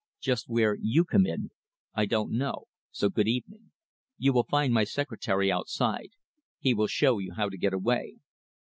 [0.19, 1.51] Just where you come in,
[1.93, 3.71] I don't know, so good evening.
[4.17, 6.09] You will find my secretary outside.
[6.57, 8.15] He will show you how to get away."